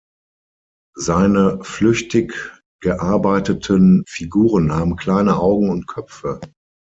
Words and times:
Seine 0.97 1.63
flüchtig 1.63 2.33
gearbeiteten 2.81 4.03
Figuren 4.07 4.71
haben 4.73 4.95
kleine 4.95 5.37
Augen 5.37 5.69
und 5.69 5.85
Köpfe. 5.85 6.41